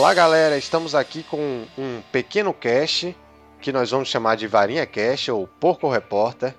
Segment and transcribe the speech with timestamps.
[0.00, 3.14] Olá galera, estamos aqui com um pequeno cast
[3.60, 6.54] que nós vamos chamar de Varinha Cast ou Porco Repórter.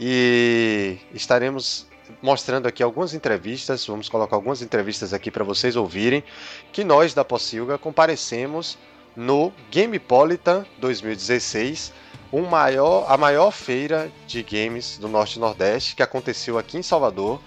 [0.00, 1.86] E estaremos
[2.20, 6.24] mostrando aqui algumas entrevistas, vamos colocar algumas entrevistas aqui para vocês ouvirem,
[6.72, 8.76] que nós da Possilga comparecemos
[9.14, 11.92] no Gamepolitan 2016,
[12.32, 16.82] um maior, a maior feira de games do Norte e Nordeste que aconteceu aqui em
[16.82, 17.40] Salvador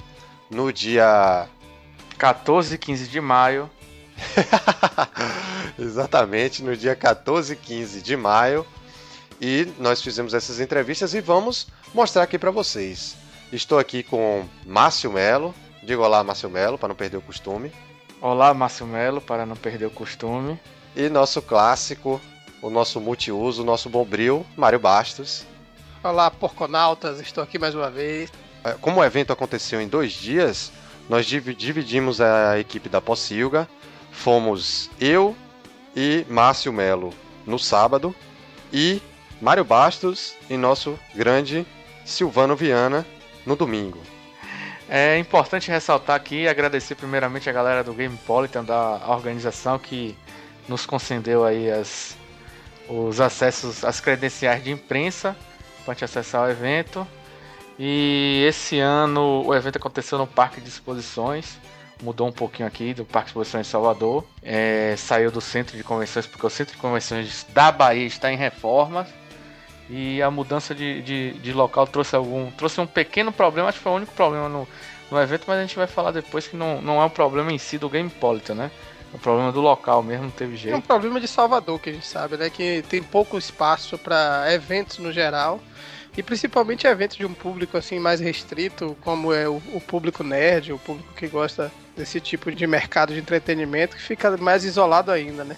[0.50, 1.50] no dia
[2.18, 3.70] 14 e 15 de maio.
[5.78, 8.66] Exatamente, no dia 14 e 15 de maio.
[9.40, 13.16] E nós fizemos essas entrevistas e vamos mostrar aqui para vocês.
[13.52, 15.54] Estou aqui com Márcio Melo.
[15.84, 17.72] Diga olá, Márcio Melo, para não perder o costume.
[18.22, 20.60] Olá, Márcio Melo, para não perder o costume.
[20.96, 22.20] E nosso clássico,
[22.62, 25.46] o nosso multiuso, o nosso bombril, Mário Bastos.
[26.02, 28.32] Olá, porconautas, estou aqui mais uma vez.
[28.64, 30.72] É, como o evento aconteceu em dois dias,
[31.10, 33.68] nós dividimos a equipe da Possilga.
[34.16, 35.36] Fomos eu
[35.96, 37.14] e Márcio Melo
[37.46, 38.16] no sábado
[38.74, 39.02] e
[39.40, 41.66] Mário Bastos e nosso grande
[42.04, 43.06] Silvano Viana
[43.46, 44.00] no domingo.
[44.90, 50.18] É importante ressaltar aqui e agradecer primeiramente a galera do Gamepolitan, da organização que
[50.68, 52.18] nos concedeu aí as,
[52.88, 55.36] os acessos, as credenciais de imprensa
[55.84, 57.08] para gente acessar o evento.
[57.78, 61.58] E esse ano o evento aconteceu no Parque de Exposições,
[62.02, 65.84] mudou um pouquinho aqui do Parque de Exposições de Salvador, é, saiu do Centro de
[65.84, 69.08] Convenções porque o Centro de Convenções da Bahia está em reforma
[69.90, 73.84] e a mudança de, de, de, local trouxe algum trouxe um pequeno problema, acho que
[73.84, 74.68] foi o único problema no,
[75.12, 77.58] no evento, mas a gente vai falar depois que não, não é um problema em
[77.58, 78.72] si do Gamepolitan, né?
[79.14, 80.74] É um problema do local mesmo, não teve jeito.
[80.74, 82.50] É um problema de Salvador que a gente sabe, né?
[82.50, 85.62] Que tem pouco espaço para eventos no geral.
[86.18, 90.72] E principalmente eventos de um público assim mais restrito, como é o, o, público nerd,
[90.72, 95.44] o público que gosta desse tipo de mercado de entretenimento, que fica mais isolado ainda,
[95.44, 95.58] né?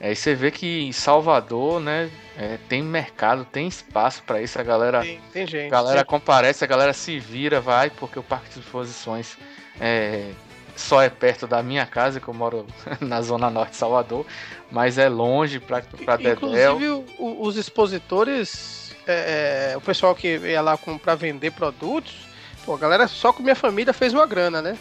[0.00, 4.62] Aí você vê que em Salvador, né, é, tem mercado, tem espaço para isso, a
[4.62, 6.06] galera, tem, tem gente, galera sim.
[6.06, 9.36] comparece, a galera se vira, vai, porque o Parque de Exposições
[9.80, 10.30] é,
[10.74, 12.66] só é perto da minha casa, que eu moro
[13.00, 14.26] na zona norte de Salvador,
[14.72, 15.80] mas é longe para
[16.16, 16.32] Dedéu.
[16.76, 22.26] Inclusive, o, os expositores é, é, o pessoal que ia lá para vender produtos,
[22.64, 24.76] pô, a galera só com minha família fez uma grana, né?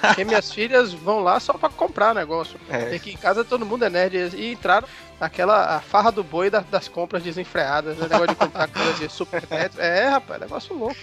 [0.00, 2.58] Porque minhas filhas vão lá só para comprar negócio.
[2.68, 2.94] É.
[2.94, 4.88] Aqui em casa todo mundo é nerd e entraram
[5.20, 8.02] naquela farra do boi das, das compras desenfreadas, né?
[8.02, 9.80] negócio de comprar coisa de super neto.
[9.80, 10.96] É, rapaz, negócio louco.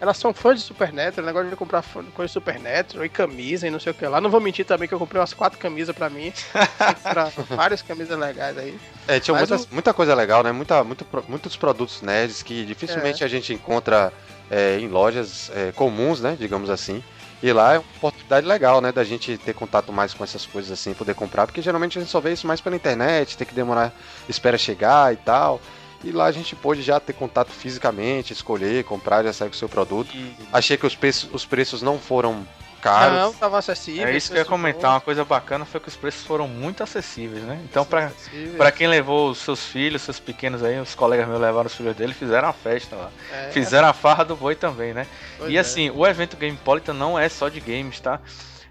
[0.00, 3.78] Elas são fãs de Supernatural, negócio de comprar coisa de Supernatural e camisa e não
[3.78, 4.20] sei o que lá.
[4.20, 6.32] Não vou mentir também que eu comprei umas quatro camisas pra mim.
[7.04, 8.76] pra várias camisas legais aí.
[9.06, 9.66] É, tinha muita, o...
[9.70, 10.50] muita coisa legal, né?
[10.50, 13.26] Muita, muito, muitos produtos nerds que dificilmente é.
[13.26, 14.12] a gente encontra
[14.50, 16.36] é, em lojas é, comuns, né?
[16.36, 17.00] Digamos assim.
[17.42, 18.92] E lá é uma oportunidade legal, né?
[18.92, 22.10] Da gente ter contato mais com essas coisas assim, poder comprar, porque geralmente a gente
[22.10, 23.92] só vê isso mais pela internet, tem que demorar,
[24.28, 25.60] espera chegar e tal.
[26.04, 29.58] E lá a gente pôde já ter contato fisicamente, escolher, comprar, já sair com o
[29.58, 30.14] seu produto.
[30.14, 30.34] E...
[30.52, 32.46] Achei que os preços, os preços não foram
[32.82, 33.16] caros.
[33.16, 34.06] Não, tava acessível.
[34.06, 34.90] É isso que eu ia comentar.
[34.90, 34.96] Bom.
[34.96, 37.60] Uma coisa bacana foi que os preços foram muito acessíveis, né?
[37.64, 41.74] Então, para quem levou os seus filhos, seus pequenos aí, os colegas meus levaram os
[41.74, 43.10] filhos dele, fizeram a festa lá.
[43.32, 45.06] É, fizeram a farra do boi também, né?
[45.46, 45.60] e é.
[45.60, 48.20] assim, o evento Gamepolitan não é só de games, tá?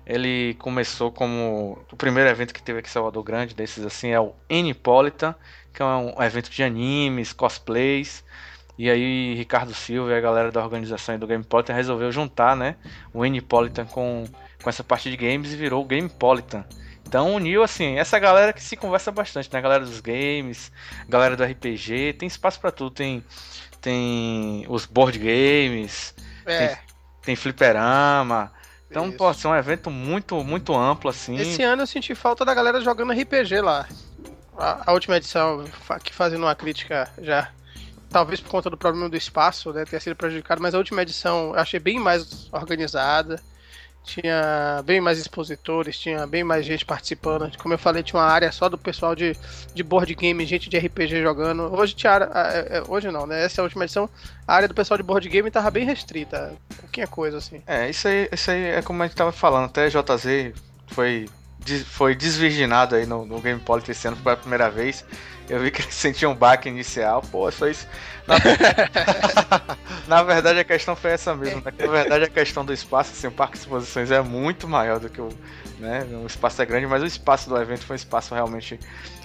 [0.05, 1.79] Ele começou como.
[1.91, 5.35] O primeiro evento que teve aqui em Salvador Grande, desses assim, é o Anipolitan
[5.73, 8.23] que é um evento de animes, cosplays.
[8.77, 12.75] E aí Ricardo Silva e a galera da organização do Gamepolitan resolveu juntar, né,
[13.13, 14.25] o Anipolitan com,
[14.61, 16.65] com essa parte de games e virou o Gamepolitan.
[17.07, 20.71] Então uniu assim, essa galera que se conversa bastante, né, a galera dos games,
[21.07, 23.23] galera do RPG, tem espaço para tudo, tem
[23.81, 26.13] tem os board games,
[26.45, 26.67] é.
[26.67, 26.77] tem,
[27.23, 28.51] tem fliperama.
[28.89, 29.17] Então, Isso.
[29.17, 31.35] pô, assim, é um evento muito, muito amplo, assim.
[31.35, 33.87] Esse ano eu senti falta da galera jogando RPG lá
[34.61, 37.49] a, a, última edição, aqui fazendo uma crítica já,
[38.11, 41.53] talvez por conta do problema do espaço, né, ter sido prejudicado, mas a última edição
[41.53, 43.41] eu achei bem mais organizada,
[44.03, 47.55] tinha bem mais expositores, tinha bem mais gente participando.
[47.57, 49.37] Como eu falei, tinha uma área só do pessoal de,
[49.73, 51.73] de board game, gente de RPG jogando.
[51.73, 53.45] Hoje tinha é, é, hoje não, né?
[53.45, 54.09] Essa é última edição,
[54.47, 57.61] a área do pessoal de board game tava bem restrita, pouquinha coisa assim.
[57.67, 60.53] É, isso aí, isso aí é como a gente tava falando, até JZ
[60.87, 61.29] foi
[61.85, 65.05] foi desvirginado aí no, no Game Politics esse ano pela primeira vez.
[65.49, 67.21] Eu vi que ele sentia um baque inicial.
[67.21, 67.87] Pô, só isso.
[68.27, 68.35] Na,
[70.07, 71.61] Na verdade, a questão foi essa mesmo.
[71.65, 71.73] Né?
[71.77, 75.09] Na verdade, a questão do espaço, assim, o parque de exposições é muito maior do
[75.09, 75.29] que o.
[75.79, 76.05] Né?
[76.23, 78.79] O espaço é grande, mas o espaço do evento foi um espaço realmente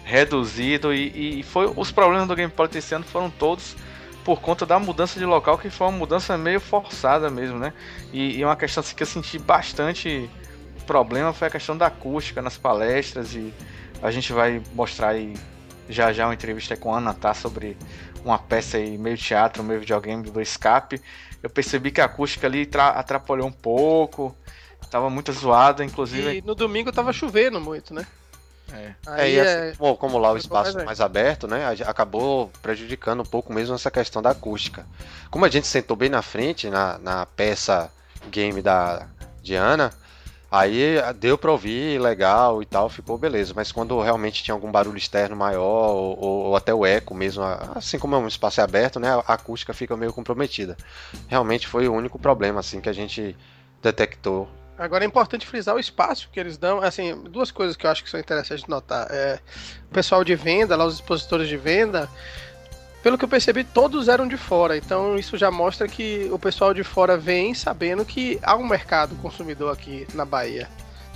[0.04, 0.92] reduzido.
[0.92, 3.76] E, e foi os problemas do Game Politics esse ano foram todos
[4.24, 7.72] por conta da mudança de local, que foi uma mudança meio forçada mesmo, né?
[8.12, 10.28] E, e uma questão assim, que eu senti bastante
[10.86, 13.52] problema foi a questão da acústica nas palestras e
[14.02, 15.34] A gente vai mostrar aí
[15.88, 17.76] já já uma entrevista com a Ana tá sobre
[18.24, 21.00] uma peça aí meio teatro, meio videogame do Escape.
[21.42, 24.36] Eu percebi que a acústica ali atrapalhou um pouco,
[24.90, 26.38] tava muito zoada, inclusive.
[26.38, 28.06] E no domingo tava chovendo muito, né?
[28.72, 28.94] É.
[29.06, 31.64] Aí, é, assim, como, como, lá o espaço mais, mais aberto, né?
[31.86, 34.84] Acabou prejudicando um pouco mesmo essa questão da acústica.
[35.30, 37.90] Como a gente sentou bem na frente, na, na peça
[38.28, 39.06] game da
[39.40, 39.92] Diana,
[40.58, 43.53] aí deu pra ouvir legal e tal, ficou beleza.
[43.55, 47.43] Mas quando realmente tinha algum barulho externo maior, ou, ou até o eco mesmo,
[47.75, 49.08] assim como é um espaço aberto, né?
[49.26, 50.76] A acústica fica meio comprometida.
[51.29, 53.37] Realmente foi o único problema, assim, que a gente
[53.82, 54.49] detectou
[54.79, 56.82] Agora é importante frisar o espaço que eles dão.
[56.82, 59.06] Assim, duas coisas que eu acho que são interessantes notar.
[59.11, 59.41] É,
[59.91, 62.08] o pessoal de venda, lá os expositores de venda,
[63.06, 64.76] pelo que eu percebi, todos eram de fora.
[64.76, 69.14] Então isso já mostra que o pessoal de fora vem sabendo que há um mercado
[69.23, 70.69] consumidor aqui na Bahia.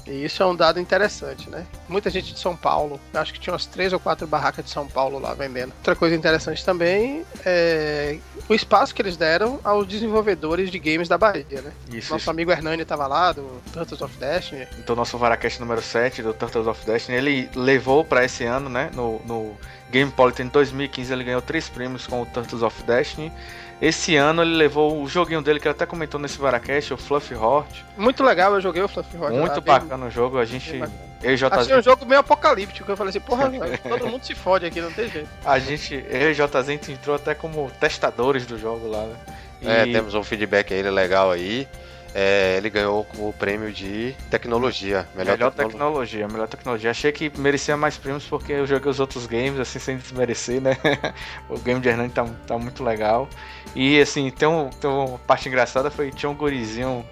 [0.06, 1.66] E isso é um dado interessante, né?
[1.88, 4.86] Muita gente de São Paulo, acho que tinha umas três ou quatro barracas de São
[4.86, 5.72] Paulo lá vendendo.
[5.78, 11.18] Outra coisa interessante também é o espaço que eles deram aos desenvolvedores de games da
[11.18, 11.72] Bahia, né?
[11.88, 12.30] Isso, nosso isso.
[12.30, 14.68] amigo Hernani estava lá, do Turtles of Destiny.
[14.78, 18.90] Então, nosso Varacast número 7 do Turtles of Destiny, ele levou para esse ano, né?
[18.94, 19.56] No, no
[19.90, 23.32] Game Politan 2015, ele ganhou três prêmios com o Turtles of Destiny.
[23.80, 27.36] Esse ano ele levou o joguinho dele que ele até comentou nesse Varacast, o Fluffy
[27.36, 27.82] Hort.
[27.96, 29.34] Muito legal, eu joguei o Fluffy Hort.
[29.34, 30.08] Muito lá, bacana bem...
[30.08, 30.78] o jogo, a gente.
[31.22, 31.52] Eu e JZ...
[31.52, 32.90] Achei um jogo meio apocalíptico.
[32.90, 33.50] Eu falei assim, porra,
[33.88, 35.28] todo mundo se fode aqui, não tem jeito.
[35.44, 39.16] A gente, eu e JZ entrou até como testadores do jogo lá, né?
[39.62, 39.68] E...
[39.68, 41.66] É, temos um feedback aí legal aí.
[42.14, 45.06] É, ele ganhou o prêmio de tecnologia.
[45.14, 46.90] Melhor, melhor tecnologia, melhor tecnologia.
[46.90, 50.76] Achei que merecia mais prêmios porque eu joguei os outros games, assim, sem desmerecer, né?
[51.48, 53.28] o game de Hernani tá, tá muito legal.
[53.76, 57.04] E, assim, tem, um, tem uma parte engraçada, foi tinha um gurizinho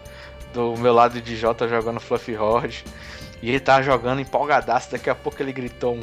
[0.53, 2.85] do meu lado de Jota jogando Fluffy Horde.
[3.41, 6.01] E ele tava jogando empolgadaço, daqui a pouco ele gritou um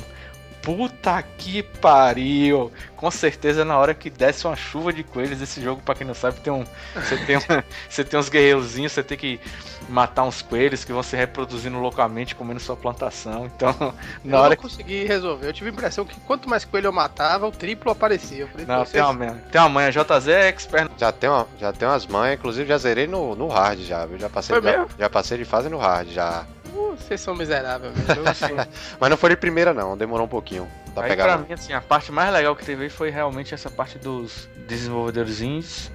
[0.65, 2.71] Puta que pariu!
[2.97, 6.15] Com certeza na hora que desce uma chuva de coelhos, esse jogo, para quem não
[6.15, 6.65] sabe, tem um.
[6.95, 7.41] Você tem, um,
[7.87, 9.39] você tem uns guerreirozinhos, você tem que
[9.87, 13.45] matar uns coelhos que vão se reproduzindo localmente, comendo sua plantação.
[13.45, 13.93] Então,
[14.25, 14.53] na eu hora.
[14.55, 15.47] Eu consegui resolver.
[15.47, 18.39] Eu tive a impressão que quanto mais coelho eu matava, o triplo aparecia.
[18.39, 19.91] Eu falei, não, tem uma, manha, tem uma manha.
[19.91, 20.89] JZ é expert.
[20.97, 24.17] Já tem, uma, já tem umas manhas, inclusive já zerei no, no hard já, viu?
[24.17, 26.43] Já passei, já, já passei de fase no hard já.
[26.95, 28.23] Vocês são miseráveis, mesmo.
[28.99, 29.97] Mas não foi de primeira, não.
[29.97, 30.67] Demorou um pouquinho.
[30.93, 33.97] Pra Aí, pra mim, assim, a parte mais legal que teve foi realmente essa parte
[33.97, 35.91] dos desenvolvedores indies.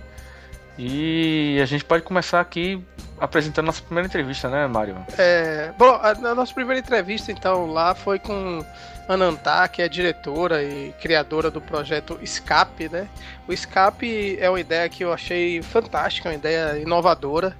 [0.78, 2.82] E a gente pode começar aqui
[3.18, 4.96] apresentando nossa primeira entrevista, né, Mário?
[5.18, 8.64] É, bom, a, a, nossa primeira entrevista, então, lá foi com
[9.06, 13.08] Anantá, que é diretora e criadora do projeto Escape, né?
[13.46, 17.54] O Escape é uma ideia que eu achei fantástica, uma ideia inovadora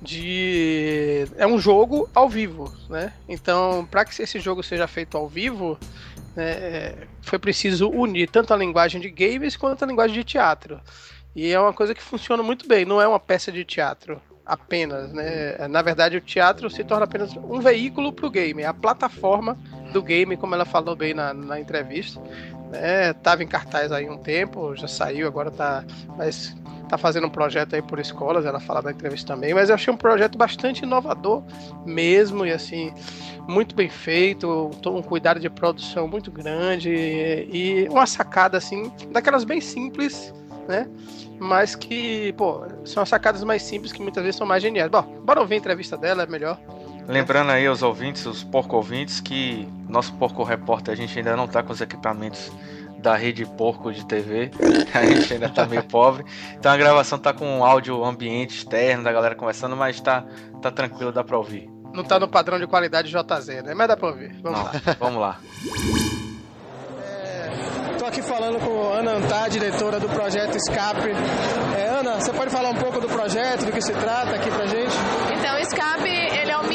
[0.00, 3.12] de é um jogo ao vivo, né?
[3.28, 5.78] Então, para que esse jogo seja feito ao vivo,
[6.36, 10.80] né, foi preciso unir tanto a linguagem de games quanto a linguagem de teatro.
[11.34, 12.84] E é uma coisa que funciona muito bem.
[12.84, 15.68] Não é uma peça de teatro apenas, né?
[15.68, 19.58] Na verdade, o teatro se torna apenas um veículo para o game, é a plataforma
[19.92, 22.20] do game, como ela falou bem na, na entrevista.
[22.70, 23.12] Né?
[23.14, 25.84] Tava em cartaz aí um tempo, já saiu, agora tá
[26.16, 26.54] mais
[26.88, 29.92] tá fazendo um projeto aí por escolas, ela fala da entrevista também, mas eu achei
[29.92, 31.42] um projeto bastante inovador
[31.84, 32.92] mesmo e assim,
[33.46, 39.60] muito bem feito, um cuidado de produção muito grande e, uma sacada assim, daquelas bem
[39.60, 40.32] simples,
[40.66, 40.88] né?
[41.38, 44.90] Mas que, pô, são as sacadas mais simples que muitas vezes são mais geniais.
[44.90, 46.58] Bom, bora ouvir a entrevista dela, é melhor.
[47.08, 51.48] Lembrando aí aos ouvintes, os porco ouvintes, que nosso porco repórter a gente ainda não
[51.48, 52.52] tá com os equipamentos
[52.98, 54.50] da rede porco de TV.
[54.92, 56.24] A gente ainda tá meio pobre.
[56.58, 60.24] Então a gravação tá com áudio ambiente externo da galera conversando, mas tá,
[60.60, 61.70] tá tranquilo, dá pra ouvir.
[61.94, 63.72] Não tá no padrão de qualidade JZ, né?
[63.74, 64.34] Mas dá pra ouvir.
[64.42, 64.72] Vamos Não, lá.
[64.98, 65.40] Vamos lá.
[67.92, 71.10] Estou é, aqui falando com Ana Antá, diretora do projeto Escape.
[71.76, 74.66] É, Ana, você pode falar um pouco do projeto, do que se trata aqui pra
[74.66, 74.94] gente?
[75.38, 76.17] Então, o Escape um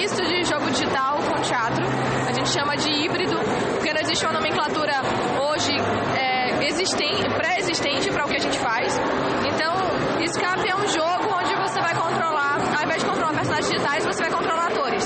[0.04, 1.86] misto de jogo digital com teatro.
[2.28, 3.38] A gente chama de híbrido,
[3.72, 4.96] porque não existe uma nomenclatura
[5.40, 5.72] hoje
[7.38, 9.00] pré-existente para o que a gente faz.
[9.48, 9.74] Então,
[10.22, 14.24] Escape é um jogo onde você vai controlar, ao invés de controlar personagens digitais, você
[14.24, 15.06] vai controlar atores.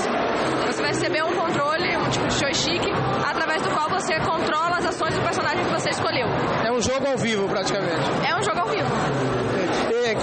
[0.66, 2.82] Você vai receber um controle, um tipo de joystick,
[3.24, 6.26] através do qual você controla as ações do personagem que você escolheu.
[6.64, 8.26] É um jogo ao vivo, praticamente.
[8.28, 8.67] É um jogo ao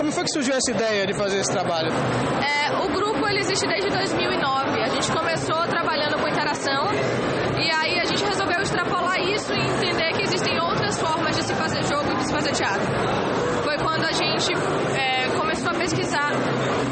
[0.06, 1.90] como foi que surgiu essa ideia de fazer esse trabalho?
[1.90, 4.84] É, o grupo ele existe desde 2009.
[4.84, 6.86] A gente começou trabalhando com interação
[7.58, 11.56] e aí a gente resolveu extrapolar isso e entender que existem outras formas de se
[11.56, 12.86] fazer jogo e de se fazer teatro.
[13.64, 14.54] Foi quando a gente
[14.96, 16.30] é, começou a pesquisar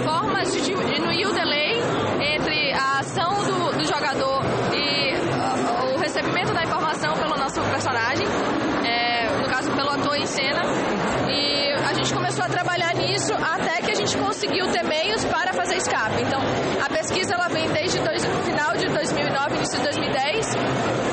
[0.04, 1.80] formas de diminuir o delay
[2.20, 2.63] entre
[14.44, 16.22] conseguiu ter meios para fazer escape.
[16.22, 16.40] Então,
[16.84, 20.48] a pesquisa ela vem desde o final de 2009, início de 2010,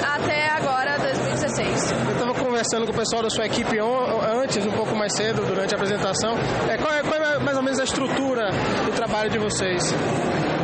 [0.02, 1.92] até agora 2016.
[1.92, 5.72] Eu estava conversando com o pessoal da sua equipe antes, um pouco mais cedo, durante
[5.72, 6.34] a apresentação.
[6.68, 8.50] É, qual, é, qual é mais ou menos a estrutura
[8.84, 9.94] do trabalho de vocês?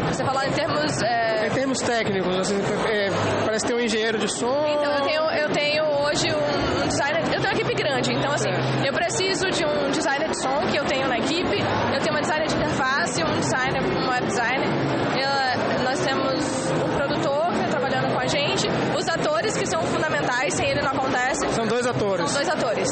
[0.08, 1.02] Você falou em termos.
[1.02, 1.46] É...
[1.46, 2.56] Em termos técnicos, assim,
[2.88, 3.08] é,
[3.44, 4.66] parece ter um engenheiro de som.
[4.66, 7.20] Então, eu tenho, eu tenho hoje um, um designer.
[7.23, 8.88] Eu tenho uma equipe grande, então, assim, é.
[8.88, 11.58] eu preciso de um designer de som que eu tenho na equipe,
[11.94, 14.68] eu tenho uma designer de interface, um designer, um web designer.
[15.16, 19.82] Eu, nós temos um produtor que está trabalhando com a gente, os atores que são
[20.16, 21.49] fundamentais, sem ele não acontece.
[21.52, 22.30] São dois atores.
[22.30, 22.88] São dois atores.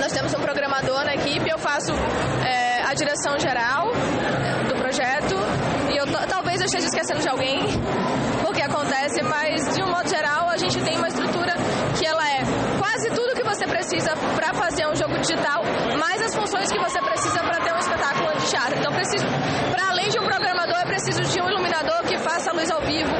[0.00, 1.92] Nós temos um programador na equipe, eu faço
[2.44, 3.92] é, a direção geral
[4.68, 5.34] do projeto
[5.90, 7.60] e eu talvez eu esteja esquecendo de alguém,
[8.42, 11.54] porque acontece, mas de um modo geral a gente tem uma estrutura
[11.98, 12.40] que ela é
[12.78, 15.62] quase tudo que você precisa para fazer um jogo digital,
[15.98, 18.78] mais as funções que você precisa para ter um espetáculo de teatro.
[18.78, 19.26] Então preciso,
[19.70, 22.80] para além de um programador, eu preciso de um iluminador que faça a luz ao
[22.82, 23.10] vivo,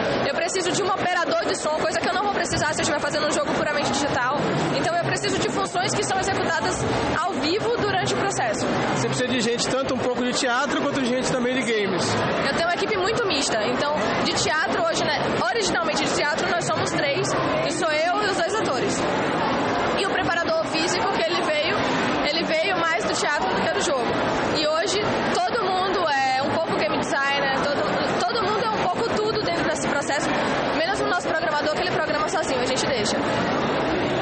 [0.56, 2.98] preciso de um operador de som, coisa que eu não vou precisar se eu estiver
[2.98, 4.38] fazendo um jogo puramente digital.
[4.74, 6.82] Então eu preciso de funções que são executadas
[7.22, 8.64] ao vivo durante o processo.
[8.94, 12.02] Você precisa de gente tanto um pouco de teatro quanto de gente também de games.
[12.48, 13.58] Eu tenho uma equipe muito mista.
[13.66, 13.94] Então,
[14.24, 15.18] de teatro hoje, né?
[15.46, 17.28] Originalmente de teatro nós somos três,
[17.66, 18.96] e sou eu e os dois atores.
[19.98, 21.76] E o preparador físico que ele veio,
[22.30, 24.06] ele veio mais do teatro do que do jogo.
[24.58, 25.00] E hoje
[25.34, 29.64] todo mundo é um pouco game designer, todo, todo mundo é um pouco tudo dentro
[29.68, 30.28] desse processo,
[30.78, 33.16] menos o nosso programador que ele programa sozinho, a gente deixa.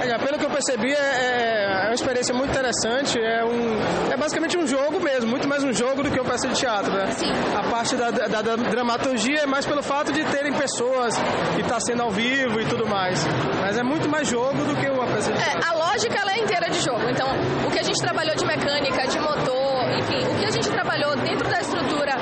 [0.02, 3.18] É, pelo que eu percebi, é, é, é, uma experiência muito interessante.
[3.18, 6.48] É, um, é basicamente um jogo mesmo, muito mais um jogo do que uma peça
[6.48, 7.10] de teatro, né?
[7.12, 7.32] Sim.
[7.56, 11.16] A parte da, da, da dramaturgia é mais pelo fato de terem pessoas
[11.56, 13.26] e estar tá sendo ao vivo e tudo mais.
[13.60, 15.60] Mas é muito mais jogo do que uma peça de é, teatro.
[15.60, 17.08] É, a lógica ela é inteira de jogo.
[17.10, 17.28] Então,
[17.66, 21.16] o que a gente trabalhou de mecânica, de motor, enfim, o que a gente trabalhou
[21.16, 22.12] dentro da estrutura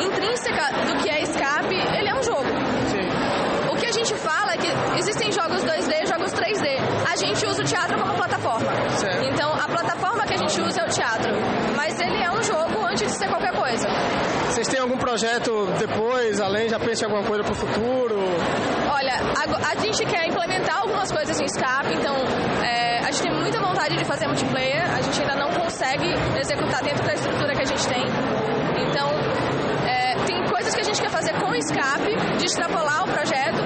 [0.00, 2.48] intrínseca do que é escape, ele é um jogo.
[2.90, 3.70] Sim.
[3.72, 6.66] O que a gente fala é que existem jogos 2D, jogos 3D.
[7.10, 8.70] A gente usa o teatro como plataforma.
[8.90, 9.24] Certo.
[9.24, 11.32] Então, a plataforma que a gente usa é o teatro.
[11.74, 13.88] Mas ele é um jogo antes de ser qualquer coisa.
[14.48, 18.16] Vocês têm algum projeto depois, além, já pensa em alguma coisa para o futuro?
[18.92, 22.14] Olha, a, a, gente quer implementar algumas coisas em Escape, então
[22.62, 26.82] é, a gente tem muita vontade de fazer multiplayer, a gente ainda não consegue executar
[26.82, 28.04] dentro da estrutura que a gente tem.
[28.86, 29.08] Então,
[29.88, 33.62] é, tem coisas que a gente quer fazer com Escape, de extrapolar o projeto,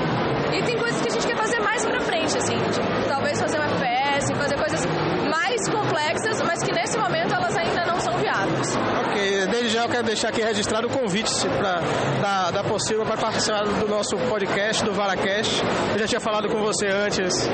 [0.55, 3.59] e tem coisas que a gente quer fazer mais pra frente, assim, tipo, talvez fazer
[3.59, 4.87] uma FPS, fazer coisas
[5.29, 8.77] mais complexas, mas que nesse momento elas ainda não são viáveis.
[8.77, 11.81] Ok, desde já eu quero deixar aqui registrado o convite para
[12.21, 15.63] da, da possível para participar do nosso podcast, do Varacast.
[15.93, 17.47] Eu já tinha falado com você antes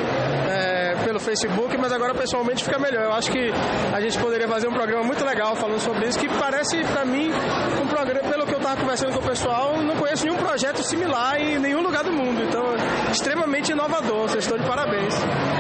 [0.49, 3.03] é, pelo Facebook, mas agora pessoalmente fica melhor.
[3.03, 3.51] Eu acho que
[3.93, 7.33] a gente poderia fazer um programa muito legal falando sobre isso, que parece para mim
[7.83, 11.41] um programa, pelo que eu estava conversando com o pessoal, não conheço nenhum projeto similar
[11.41, 12.45] em nenhum lugar do mundo.
[12.45, 12.63] Então,
[13.11, 14.29] extremamente inovador.
[14.29, 15.15] Vocês estão de parabéns.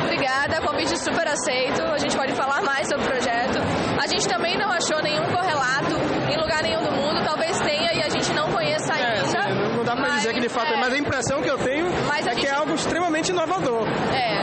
[0.04, 1.82] Obrigada, convite super aceito.
[1.82, 3.58] A gente pode falar mais sobre o projeto.
[4.00, 5.96] A gente também não achou nenhum correlato
[6.30, 7.22] em lugar nenhum do mundo.
[7.24, 9.38] Talvez tenha e a gente não conheça é, ainda.
[9.38, 11.86] É, não dá pra dizer que de fato é, mas a impressão que eu tenho
[11.86, 12.40] é gente...
[12.40, 13.86] que é algo extremamente inovador.
[14.12, 14.40] É.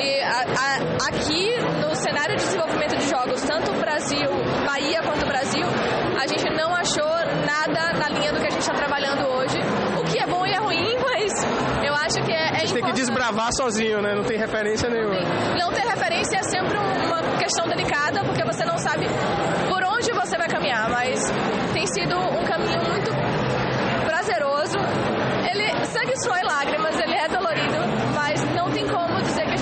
[0.00, 4.30] E a, a, aqui no cenário de desenvolvimento de jogos, tanto Brasil,
[4.66, 5.66] Bahia quanto Brasil,
[6.20, 7.08] a gente não achou
[7.46, 9.58] nada na linha do que a gente está trabalhando hoje.
[9.98, 11.32] O que é bom e é ruim, mas
[11.84, 14.14] eu acho que é, é A gente tem que desbravar sozinho, né?
[14.14, 15.18] Não tem referência nenhuma.
[15.58, 19.06] Não ter referência é sempre uma questão delicada, porque você não sabe
[19.68, 21.20] por onde você vai caminhar, mas
[21.72, 23.10] tem sido um caminho muito
[24.06, 24.78] prazeroso.
[25.50, 27.78] Ele sangue, suor e lágrimas, ele é dolorido,
[28.14, 29.56] mas não tem como dizer que a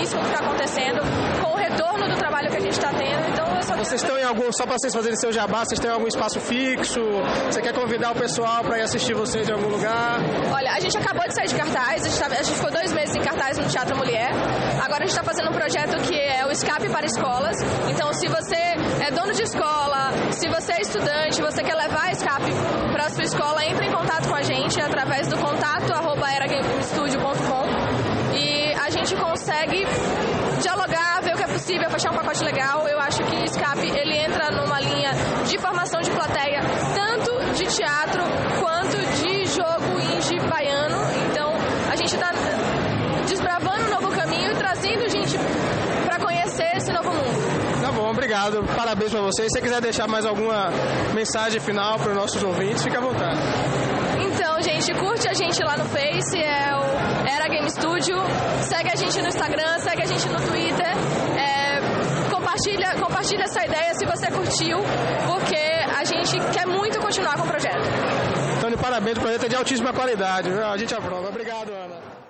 [0.00, 1.00] feliz com o que está acontecendo,
[1.42, 3.28] com o retorno do trabalho que a gente está tendo.
[3.28, 3.76] Então, só...
[3.76, 7.00] Vocês estão em algum, só para vocês fazerem seu jabá, vocês têm algum espaço fixo?
[7.46, 10.18] Você quer convidar o pessoal para ir assistir vocês em algum lugar?
[10.52, 12.92] Olha, a gente acabou de sair de cartaz, a gente, tá, a gente ficou dois
[12.92, 14.30] meses em cartaz no Teatro Mulher.
[14.82, 17.56] Agora a gente está fazendo um projeto que é o Escape para Escolas.
[17.90, 22.50] Então, se você é dono de escola, se você é estudante, você quer levar Escape
[22.92, 27.60] para a sua escola, entre em contato com a gente através do contato arroba eragamestúdio.com
[27.70, 27.99] e a
[29.04, 29.86] gente consegue
[30.60, 32.86] dialogar, ver o que é possível, fechar um pacote legal.
[32.86, 35.12] Eu acho que Escape ele entra numa linha
[35.48, 36.60] de formação de plateia,
[36.94, 38.22] tanto de teatro
[38.60, 40.98] quanto de jogo indie baiano.
[41.30, 41.50] Então
[41.90, 42.30] a gente está
[43.26, 45.36] desbravando um novo caminho e trazendo gente
[46.04, 47.80] para conhecer esse novo mundo.
[47.82, 48.62] Tá bom, obrigado.
[48.76, 49.48] Parabéns para vocês.
[49.50, 50.70] Se você quiser deixar mais alguma
[51.14, 53.40] mensagem final para os nossos ouvintes, fique à vontade.
[54.20, 58.16] Então, gente, curte a gente lá no Face, é o Era Game Studio.
[58.60, 60.92] Segue a gente no Instagram, segue a gente no Twitter.
[61.38, 64.78] É, compartilha, compartilha essa ideia se você curtiu,
[65.26, 65.56] porque
[65.98, 67.88] a gente quer muito continuar com o projeto.
[68.58, 70.50] Então, parabéns, o projeto é de altíssima qualidade.
[70.50, 71.28] A gente aprova.
[71.28, 72.20] Obrigado, Ana.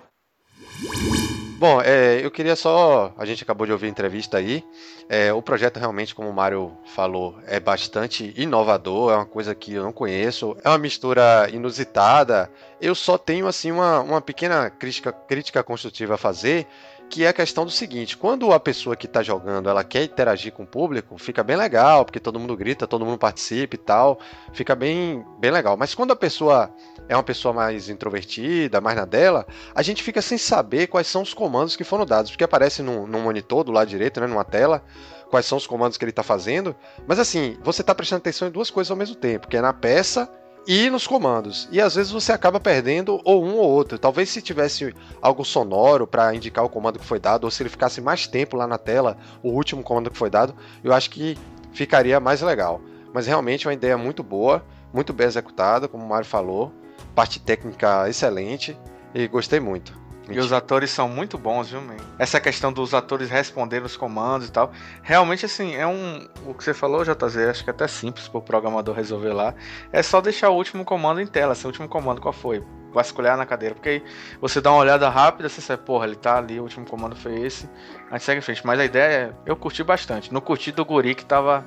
[1.61, 3.13] Bom, é, eu queria só.
[3.15, 4.65] A gente acabou de ouvir a entrevista aí.
[5.07, 9.75] É, o projeto realmente, como o Mário falou, é bastante inovador, é uma coisa que
[9.75, 12.51] eu não conheço, é uma mistura inusitada.
[12.81, 16.65] Eu só tenho assim uma, uma pequena crítica, crítica construtiva a fazer,
[17.11, 20.53] que é a questão do seguinte: quando a pessoa que está jogando ela quer interagir
[20.53, 24.19] com o público, fica bem legal, porque todo mundo grita, todo mundo participa e tal,
[24.53, 25.75] fica bem, bem legal.
[25.75, 26.73] Mas quando a pessoa
[27.09, 31.21] é uma pessoa mais introvertida, mais na dela, a gente fica sem saber quais são
[31.21, 34.45] os comandos que foram dados, porque aparece no, no monitor do lado direito, né, numa
[34.45, 34.81] tela,
[35.29, 36.73] quais são os comandos que ele está fazendo.
[37.05, 39.73] Mas assim, você está prestando atenção em duas coisas ao mesmo tempo, que é na
[39.73, 40.31] peça
[40.67, 41.67] e nos comandos.
[41.71, 43.97] E às vezes você acaba perdendo ou um ou outro.
[43.97, 47.69] Talvez se tivesse algo sonoro para indicar o comando que foi dado, ou se ele
[47.69, 51.37] ficasse mais tempo lá na tela, o último comando que foi dado, eu acho que
[51.73, 52.81] ficaria mais legal.
[53.13, 56.71] Mas realmente é uma ideia muito boa, muito bem executada, como o Mário falou
[57.15, 58.77] parte técnica excelente
[59.13, 60.00] e gostei muito.
[60.33, 61.97] E os atores são muito bons, viu, man?
[62.17, 64.71] Essa questão dos atores responderem os comandos e tal.
[65.01, 66.27] Realmente, assim, é um.
[66.45, 69.53] O que você falou, JZ, acho que é até simples pro programador resolver lá.
[69.91, 71.53] É só deixar o último comando em tela.
[71.53, 72.63] Assim, o último comando qual foi?
[72.93, 73.75] Vasculhar na cadeira.
[73.75, 74.03] Porque aí
[74.39, 77.39] você dá uma olhada rápida, você sabe, porra, ele tá ali, o último comando foi
[77.41, 77.69] esse.
[78.09, 78.65] Aí segue em frente.
[78.65, 80.33] Mas a ideia, eu curti bastante.
[80.33, 81.65] No curti do Guri que tava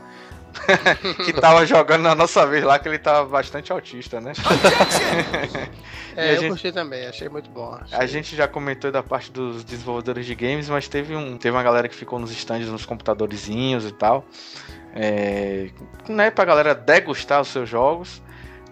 [1.24, 4.32] que tava jogando na nossa vez lá, que ele tava bastante autista, né?
[6.16, 7.78] é, eu gente, curti também, achei muito bom.
[7.80, 7.98] Achei...
[7.98, 11.62] A gente já comentou da parte dos desenvolvedores de games, mas teve, um, teve uma
[11.62, 14.24] galera que ficou nos stands, nos computadorzinhos e tal.
[14.94, 15.70] É,
[16.08, 18.22] né, pra galera degustar os seus jogos.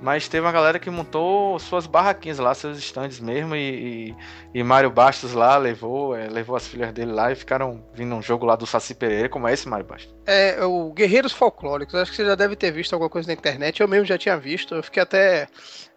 [0.02, 4.16] Mas teve uma galera que montou suas barraquinhas lá, seus stands mesmo, e, e,
[4.52, 8.20] e Mário Bastos lá levou, é, levou as filhas dele lá e ficaram vindo um
[8.20, 10.12] jogo lá do Saci Pereira, como é esse Mário Bastos?
[10.26, 13.80] É, o Guerreiros Folclóricos, acho que você já deve ter visto alguma coisa na internet,
[13.80, 15.46] eu mesmo já tinha visto, eu fiquei até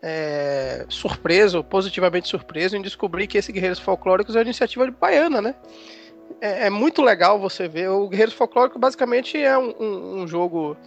[0.04, 5.42] é, surpreso, positivamente surpreso, em descobrir que esse Guerreiros Folclóricos é uma iniciativa de baiana,
[5.42, 5.56] né?
[6.40, 7.90] É, é, muito legal você ver.
[7.90, 10.78] O Guerreiros Folclóricos basicamente é um, um, um jogo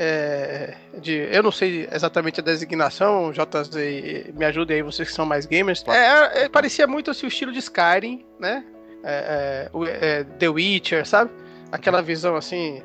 [0.00, 1.28] é, de.
[1.32, 5.84] Eu não sei exatamente a designação, JZ, me ajudem aí, vocês que são mais gamers.
[5.88, 8.64] É, é, parecia muito assim, o estilo de Skyrim, né?
[9.02, 9.68] É,
[10.00, 11.32] é, The Witcher, sabe?
[11.72, 12.80] Aquela visão assim.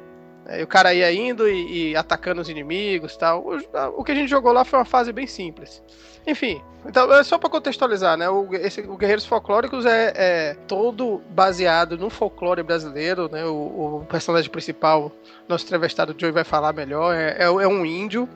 [0.61, 3.45] O cara ia indo e, e atacando os inimigos tal.
[3.45, 5.81] O, o que a gente jogou lá foi uma fase bem simples.
[6.25, 8.29] Enfim, então é só para contextualizar, né?
[8.29, 13.45] O, esse, o Guerreiros Folclóricos é, é, todo baseado no folclore brasileiro, né?
[13.45, 15.11] O, o personagem principal,
[15.47, 18.27] nosso entrevistado Joey vai falar melhor, é, é, é um índio,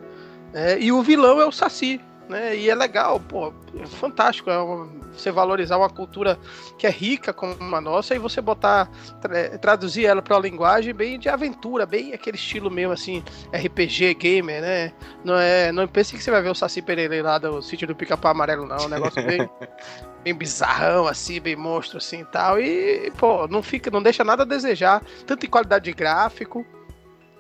[0.52, 0.78] né?
[0.80, 2.56] e o vilão é o Saci, né?
[2.56, 6.38] E é legal, pô, é fantástico, é uma, você valorizar uma cultura
[6.78, 8.90] que é rica como a nossa e você botar,
[9.22, 14.14] tra traduzir ela para uma linguagem bem de aventura, bem aquele estilo mesmo assim, RPG
[14.16, 14.94] gamer, né?
[15.24, 17.96] Não é, não pense que você vai ver o Saci Pereira lá do sítio do
[17.96, 19.50] Pica-Pau Amarelo não, é um negócio bem
[20.24, 22.60] bem bizarrão assim, bem monstro assim, e tal.
[22.60, 26.66] E, pô, não fica, não deixa nada a desejar, tanto em qualidade de gráfico.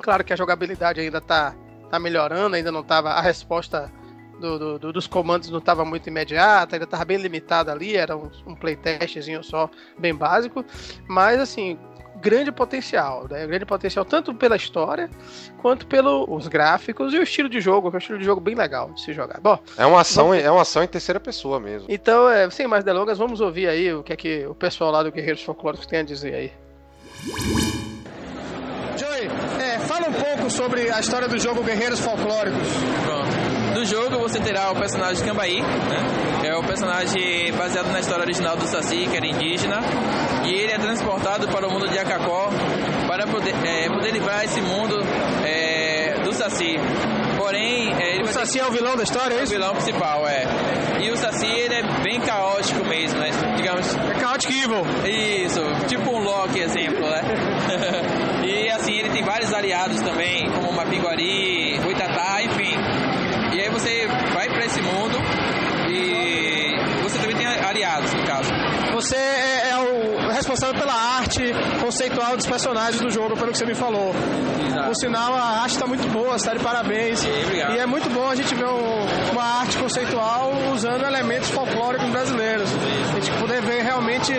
[0.01, 1.53] Claro que a jogabilidade ainda tá
[1.89, 3.91] tá melhorando, ainda não tava a resposta
[4.39, 8.29] do, do, dos comandos não estava muito imediata, ainda estava bem limitado ali, era um,
[8.45, 10.63] um playtestzinho só, bem básico,
[11.07, 11.77] mas assim,
[12.21, 13.45] grande potencial, né?
[13.45, 15.09] Grande potencial tanto pela história
[15.61, 18.55] quanto pelos gráficos e o estilo de jogo, que é um estilo de jogo bem
[18.55, 19.39] legal de se jogar.
[19.39, 20.43] Bom, é uma ação, vamos...
[20.43, 21.87] é uma ação em terceira pessoa mesmo.
[21.89, 25.03] Então, é, sem mais delongas, vamos ouvir aí o que é que o pessoal lá
[25.03, 26.51] do Guerreiros Folclóricos tem a dizer aí.
[28.97, 29.29] Joey,
[29.61, 32.67] é, fala um pouco sobre a história do jogo Guerreiros Folclóricos.
[33.05, 33.46] Pronto.
[33.73, 36.39] No jogo você terá o personagem Cambaí, né?
[36.41, 39.79] que é o personagem baseado na história original do Saci, que era indígena,
[40.45, 42.49] e ele é transportado para o mundo de Acacó
[43.07, 44.95] para poder, é, poder livrar esse mundo
[45.45, 46.77] é, do Saci.
[47.37, 48.59] Porém, é, ele o Saci ter...
[48.59, 49.53] é o vilão da história, é isso?
[49.53, 50.43] O vilão principal, é.
[51.01, 53.29] E o Saci ele é bem caótico mesmo, né?
[53.55, 53.95] Digamos.
[53.95, 54.83] É caótico evil.
[55.05, 57.21] Isso, tipo um Loki exemplo, né?
[58.43, 62.75] e assim, ele tem vários aliados também, como Mapiguari, Boitatá, enfim.
[63.55, 65.17] E aí você vai para esse mundo
[65.89, 68.51] e você também tem aliados, no caso.
[68.97, 70.91] Você é, é o responsável pela
[71.37, 74.13] arte conceitual dos personagens do jogo, pelo que você me falou.
[74.65, 74.87] Exato.
[74.87, 77.19] Por sinal, a arte está muito boa, está de parabéns.
[77.19, 82.09] Sim, e é muito bom a gente ver um, uma arte conceitual usando elementos folclóricos
[82.09, 82.69] brasileiros.
[83.15, 84.33] A gente poder ver realmente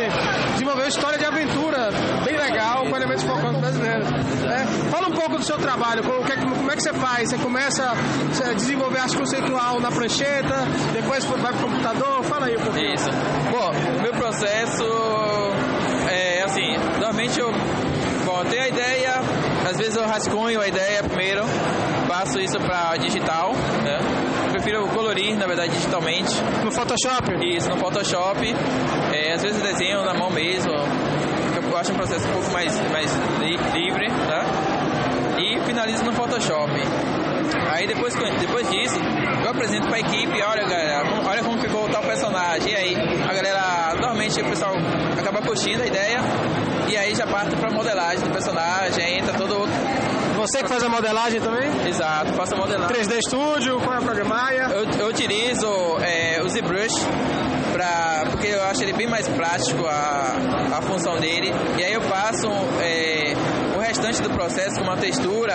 [0.52, 1.90] desenvolver uma história de aventura
[2.24, 4.08] bem legal com elementos folclóricos brasileiros.
[4.08, 7.30] É, fala um pouco do seu trabalho, como é, como é que você faz?
[7.30, 12.24] Você começa a desenvolver arte conceitual na prancheta, depois vai para o computador?
[12.24, 12.94] Fala aí um pouquinho.
[12.94, 13.10] Isso.
[13.50, 15.27] Bom, o meu processo
[16.92, 17.50] normalmente eu
[18.24, 19.14] bom, tenho a ideia,
[19.68, 21.42] às vezes eu rascunho a ideia primeiro,
[22.06, 23.52] passo isso para digital,
[23.84, 24.28] né?
[24.58, 26.34] prefiro colorir, na verdade, digitalmente.
[26.64, 27.46] No Photoshop?
[27.56, 28.54] Isso, no Photoshop.
[29.14, 30.72] É, às vezes desenho na mão mesmo.
[30.72, 33.14] Eu acho um processo um pouco mais, mais
[33.74, 34.44] livre, tá?
[35.38, 36.72] E finalizo no Photoshop.
[37.72, 38.98] Aí depois, depois disso,
[39.44, 42.72] eu apresento para a equipe, olha galera, olha como ficou tal personagem.
[42.72, 44.74] E aí, a galera, normalmente o pessoal
[45.18, 46.20] acaba curtindo a ideia
[46.90, 49.74] e aí já parte para modelagem do personagem, entra todo outro
[50.38, 51.68] você que faz a modelagem também?
[51.88, 52.96] Exato, faço a modelagem.
[52.96, 54.68] 3D Studio, qual é a programária?
[54.70, 55.66] Eu, eu utilizo
[56.00, 56.94] é, o ZBrush
[57.72, 61.52] pra, porque eu acho ele bem mais prático a, a função dele.
[61.76, 62.46] E aí eu passo
[62.80, 63.34] é,
[63.76, 65.54] o restante do processo com uma textura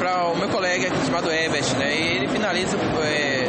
[0.00, 1.94] para o meu colega chamado Ebert, né?
[1.94, 3.43] E ele finaliza é,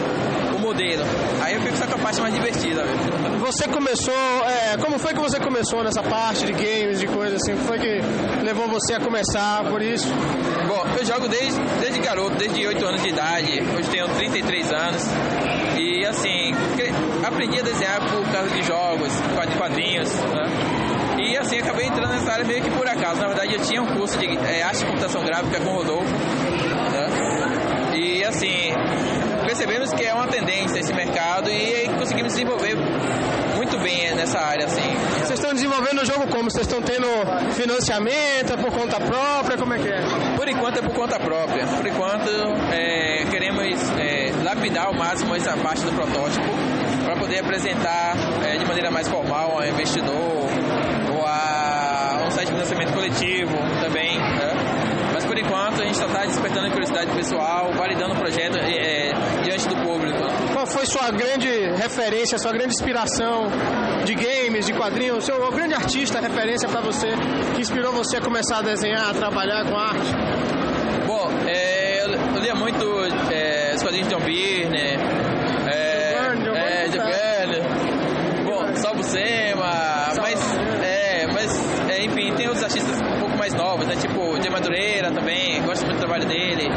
[0.76, 1.04] modelo.
[1.42, 2.84] Aí eu fico só com a parte mais divertida.
[3.40, 4.14] Você começou,
[4.46, 7.54] é, como foi que você começou nessa parte de games, de coisas assim?
[7.54, 8.00] O que foi que
[8.44, 10.08] levou você a começar por isso?
[10.68, 13.64] Bom, eu jogo desde, desde garoto, desde 8 anos de idade.
[13.78, 15.04] Hoje tenho 33 anos.
[15.78, 16.52] E assim,
[17.26, 21.16] aprendi a desenhar por causa de jogos, de quadrinhos, né?
[21.18, 23.22] E assim, acabei entrando nessa área meio que por acaso.
[23.22, 26.12] Na verdade, eu tinha um curso de é, arte e computação gráfica com o Rodolfo.
[26.12, 27.96] Né?
[27.96, 28.74] E assim,
[29.46, 32.76] percebemos que é uma tendência esse mercado e conseguimos desenvolver
[33.56, 34.82] muito bem nessa área, assim.
[35.20, 36.52] Vocês estão desenvolvendo o jogo como?
[36.52, 37.08] Vocês estão tendo
[37.54, 39.58] financiamento é por conta própria?
[39.58, 40.36] Como é que é?
[40.36, 41.66] Por enquanto é por conta própria.
[41.66, 42.30] Por enquanto
[42.74, 43.64] é, queremos
[43.98, 46.46] é, lapidar ao máximo essa parte do protótipo
[47.04, 50.50] para poder apresentar é, de maneira mais formal ao investidor
[51.14, 54.15] ou a um site de financiamento coletivo também.
[55.46, 59.12] Enquanto a gente só está despertando a curiosidade pessoal, validando o projeto é,
[59.44, 60.18] diante do público.
[60.52, 63.48] Qual foi sua grande referência, sua grande inspiração
[64.04, 67.08] de games, de quadrinhos, seu o grande artista, referência para você,
[67.54, 70.12] que inspirou você a começar a desenhar, a trabalhar com arte?
[71.06, 72.84] Bom, é, eu, lia muito
[73.32, 74.98] é, os quadrinhos de John Byrne,
[75.68, 83.20] é, de Byrne, bom, Salvo Sema, mas, é, mas é, enfim, tem outros artistas um
[83.20, 86.70] pouco mais novos, né, tipo de Madureira também, gosto muito do trabalho dele.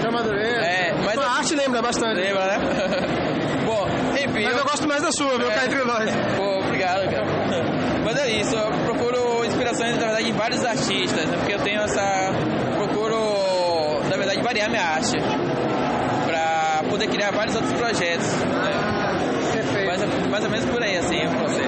[0.00, 0.64] De Madureira?
[0.64, 2.20] É, mas a arte lembra bastante.
[2.20, 2.58] Lembra, né?
[3.66, 4.44] bom, enfim.
[4.44, 5.50] Mas eu, eu gosto mais da sua, viu?
[5.50, 6.10] É, cá entre nós.
[6.36, 7.26] Pô, obrigado, cara.
[8.04, 11.36] Mas é isso, eu procuro inspirações, na verdade, em vários artistas, né?
[11.38, 12.30] Porque eu tenho essa.
[12.76, 15.16] Procuro, na verdade, variar minha arte.
[16.24, 18.32] Pra poder criar vários outros projetos.
[18.44, 19.52] Né?
[19.52, 19.86] Perfeito.
[19.86, 21.65] Mais, mais ou menos por aí, assim, o processo.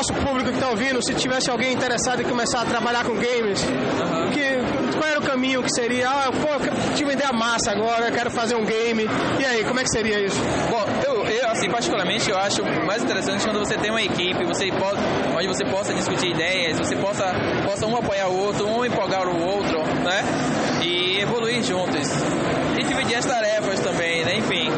[0.00, 3.62] Nosso público que está ouvindo, se tivesse alguém interessado em começar a trabalhar com games,
[3.62, 4.30] uhum.
[4.30, 6.08] que, qual era o caminho que seria?
[6.08, 6.48] Ah, pô,
[6.96, 9.06] tive uma ideia massa agora, quero fazer um game.
[9.38, 10.40] E aí, como é que seria isso?
[10.70, 14.72] Bom, eu, eu assim, particularmente, eu acho mais interessante quando você tem uma equipe, você
[14.72, 15.02] pode,
[15.36, 17.34] onde você possa discutir ideias, você possa,
[17.66, 20.24] possa um apoiar o outro, um empolgar o outro, né?
[20.82, 22.08] E evoluir juntos.
[22.78, 24.38] E dividir as tarefas também, né?
[24.38, 24.70] Enfim,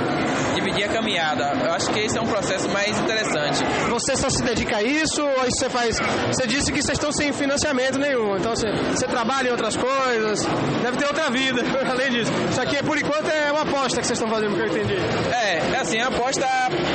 [0.73, 1.53] dividir a caminhada.
[1.65, 3.63] Eu acho que esse é um processo mais interessante.
[3.91, 5.99] Você só se dedica a isso ou você faz?
[6.29, 10.45] Você disse que vocês estão sem financiamento nenhum, então você, você trabalha em outras coisas,
[10.83, 12.33] deve ter outra vida, além disso.
[12.51, 14.97] Isso aqui, por enquanto, é uma aposta que vocês estão fazendo, que eu entendi.
[15.33, 16.47] É, é assim, a aposta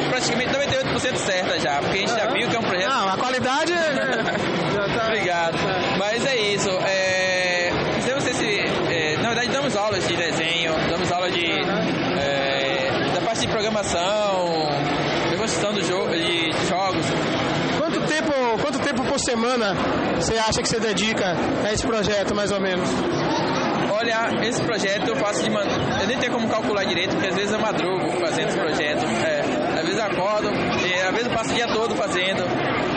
[0.09, 2.17] praticamente 98% certa já, porque a gente uhum.
[2.17, 2.89] já viu que é um projeto.
[2.89, 3.73] Não, a qualidade.
[3.73, 5.05] tá...
[5.07, 5.57] Obrigado.
[5.97, 6.69] Mas é isso.
[6.69, 7.71] É...
[8.11, 8.59] Não sei se.
[8.91, 9.17] É...
[9.17, 11.45] Na verdade, damos aulas de desenho, damos aula de.
[11.51, 13.11] É...
[13.13, 14.69] da parte de programação,
[15.29, 17.05] demonstração do jogo, de jogos.
[17.77, 19.75] Quanto tempo, quanto tempo por semana
[20.15, 21.35] você acha que você dedica
[21.65, 22.89] a esse projeto, mais ou menos?
[23.91, 25.65] Olha, esse projeto eu faço de man...
[26.01, 29.03] Eu nem tenho como calcular direito, porque às vezes eu madrugo fazendo esse projeto.
[29.25, 32.43] É, às vezes eu acordo, e às vezes eu passo o dia todo fazendo.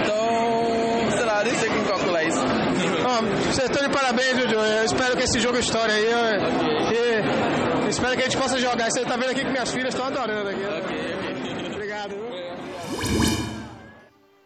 [0.03, 2.40] Então, sei lá, nem sei como calcular isso.
[3.03, 4.55] Bom, vocês estão de parabéns, Juju.
[4.55, 6.05] Eu espero que esse jogo história aí.
[6.05, 8.88] Eu, espero que a gente possa jogar.
[8.88, 10.62] Você tá vendo aqui que minhas filhas estão adorando aqui.
[10.64, 11.75] Okay.
[11.75, 12.14] Obrigado.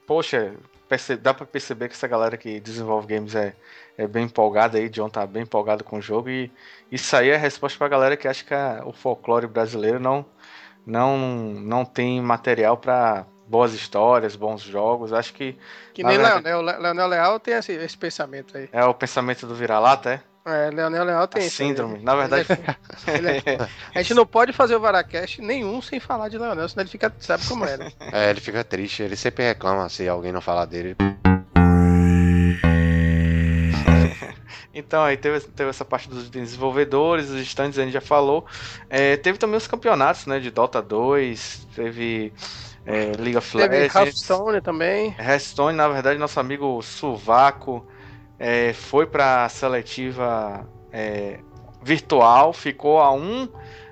[0.07, 0.55] Poxa,
[1.21, 3.55] dá pra perceber que essa galera que desenvolve games é,
[3.97, 6.51] é bem empolgada aí, John tá bem empolgado com o jogo e
[6.91, 10.25] isso aí é a resposta pra galera que acha que a, o folclore brasileiro não,
[10.87, 15.13] não, não tem material para boas histórias, bons jogos.
[15.13, 15.57] Acho que.
[15.93, 18.69] Que nem verdade, Leonel, Leonel Leal tem esse, esse pensamento aí.
[18.73, 20.34] É o pensamento do vira-lata, é?
[20.47, 21.47] É, Leonel Leal tem.
[21.47, 22.01] A síndrome.
[22.01, 22.47] Na verdade.
[23.07, 26.37] Ele é, ele é, a gente não pode fazer o Varacast nenhum sem falar de
[26.37, 27.13] Leonel, senão ele fica.
[27.19, 27.93] Sabe como é, né?
[28.13, 29.03] É, ele fica triste.
[29.03, 30.97] Ele sempre reclama se alguém não falar dele.
[34.77, 38.45] Então aí teve, teve essa parte dos desenvolvedores, os stands a gente já falou.
[38.91, 40.41] É, teve também os campeonatos, né?
[40.41, 42.33] De Dota 2, teve
[42.85, 43.93] é, League of Legends.
[43.93, 45.15] Teve Hearthstone também.
[45.17, 47.87] Hearthstone, na verdade, nosso amigo Suvaco
[48.47, 51.39] é, foi para a seletiva é,
[51.83, 53.49] virtual, ficou a um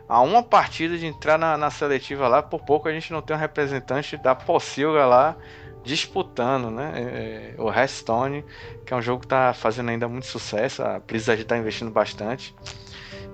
[0.06, 2.42] a uma partida de entrar na, na, seletiva lá.
[2.42, 5.34] Por pouco a gente não tem um representante da Pocilga lá
[5.82, 6.92] disputando, né?
[6.94, 8.44] É, o Restone,
[8.84, 10.82] que é um jogo que está fazendo ainda muito sucesso.
[10.82, 12.54] A Blizzard está investindo bastante.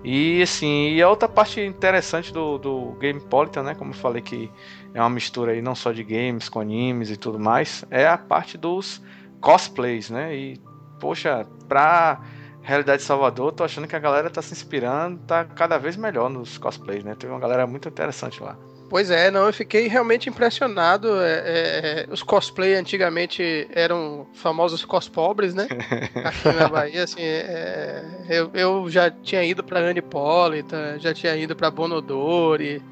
[0.05, 3.75] E assim, e a outra parte interessante do, do Gamepolitan, né?
[3.75, 4.49] Como eu falei que
[4.95, 8.17] é uma mistura aí não só de games com animes e tudo mais, é a
[8.17, 9.03] parte dos
[9.41, 10.33] cosplays, né?
[10.37, 10.68] E
[10.99, 12.21] poxa, pra
[12.63, 16.29] realidade de Salvador, tô achando que a galera tá se inspirando, tá cada vez melhor
[16.29, 17.15] nos cosplays, né?
[17.19, 18.57] Teve uma galera muito interessante lá.
[18.91, 21.21] Pois é, não, eu fiquei realmente impressionado.
[21.21, 25.69] É, é, é os cosplay antigamente eram famosos cospobres, né?
[26.25, 31.55] Aqui na Bahia, assim, é, eu, eu já tinha ido pra Anipolita, já tinha ido
[31.55, 32.83] pra Bonodori,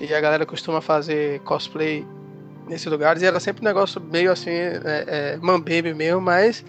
[0.00, 2.06] e a galera costuma fazer cosplay
[2.66, 6.64] nesses lugares, e era sempre um negócio meio assim, é, é, mambebe mesmo, mas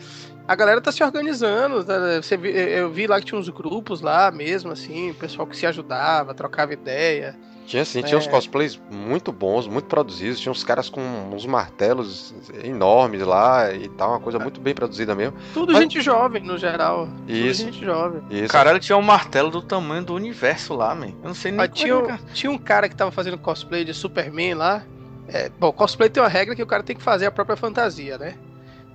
[0.48, 1.84] a galera tá se organizando.
[1.84, 2.22] Tá?
[2.22, 5.66] Você, eu vi lá que tinha uns grupos lá mesmo, assim, o pessoal que se
[5.66, 7.36] ajudava, trocava ideia.
[7.66, 8.18] Tinha sim, tinha é.
[8.18, 10.40] uns cosplays muito bons, muito produzidos.
[10.40, 11.02] Tinha uns caras com
[11.34, 12.34] uns martelos
[12.64, 15.38] enormes lá e tal, uma coisa muito bem produzida mesmo.
[15.54, 15.82] Tudo Mas...
[15.82, 17.10] gente jovem, no geral.
[17.28, 17.66] Isso.
[17.66, 18.22] Tudo gente jovem.
[18.30, 18.54] Isso.
[18.54, 21.08] Caralho, tinha um martelo do tamanho do universo lá, man.
[21.08, 24.54] Eu não sei nem tinha, é tinha um cara que tava fazendo cosplay de Superman
[24.54, 24.84] lá.
[25.28, 28.18] É, bom, cosplay tem uma regra que o cara tem que fazer a própria fantasia,
[28.18, 28.36] né?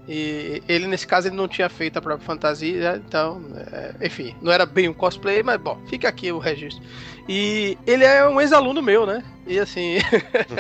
[0.09, 3.41] E ele, nesse caso, ele não tinha feito a própria fantasia, então,
[3.73, 6.83] é, enfim, não era bem um cosplay, mas bom, fica aqui o registro.
[7.29, 9.23] E ele é um ex-aluno meu, né?
[9.47, 9.99] E assim,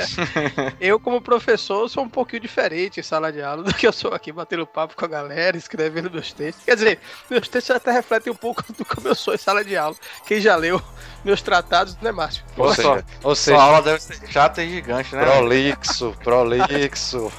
[0.81, 4.13] eu como professor sou um pouquinho diferente em sala de aula do que eu sou
[4.13, 6.65] aqui batendo papo com a galera, escrevendo meus textos.
[6.65, 9.77] Quer dizer, meus textos até refletem um pouco do como eu sou em sala de
[9.77, 9.95] aula.
[10.27, 10.83] Quem já leu
[11.25, 12.45] meus tratados, né, Márcio?
[12.57, 15.25] Ou seja, ou seja, sua aula deve ser chata e gigante, né?
[15.25, 17.33] Prolixo, prolixo.